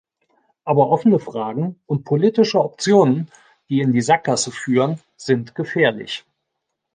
Aber 0.63 0.89
offene 0.89 1.19
Fragen 1.19 1.79
und 1.85 2.05
politische 2.05 2.59
Optionen, 2.59 3.29
die 3.69 3.81
in 3.81 3.91
die 3.93 4.01
Sackgasse 4.01 4.51
führen, 4.51 4.99
sind 5.15 5.53
gefährlich. 5.53 6.25